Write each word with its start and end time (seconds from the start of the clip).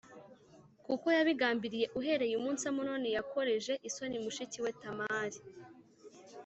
kuko 0.85 1.07
yabigambiriye 1.17 1.85
uhereye 1.99 2.33
umunsi 2.37 2.63
Amunoni 2.71 3.09
yakoreje 3.17 3.73
isoni 3.89 4.17
mushiki 4.23 4.57
we 4.63 4.71
Tamari. 4.81 5.39